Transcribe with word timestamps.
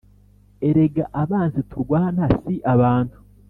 Erega 0.67 1.03
abanzi 1.21 1.59
turwana 1.69 2.23
si 2.41 2.55
abantu, 2.73 3.17